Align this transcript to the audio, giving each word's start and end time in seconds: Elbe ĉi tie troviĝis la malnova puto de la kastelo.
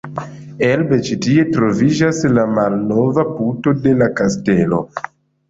Elbe 0.67 0.97
ĉi 1.07 1.17
tie 1.25 1.43
troviĝis 1.57 2.21
la 2.39 2.47
malnova 2.57 3.27
puto 3.37 3.75
de 3.85 3.95
la 4.01 4.09
kastelo. 4.23 4.83